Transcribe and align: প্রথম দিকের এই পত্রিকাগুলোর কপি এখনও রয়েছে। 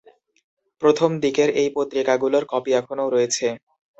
প্রথম 0.81 1.09
দিকের 1.23 1.49
এই 1.61 1.69
পত্রিকাগুলোর 1.75 2.43
কপি 2.51 2.71
এখনও 2.79 3.07
রয়েছে। 3.09 3.47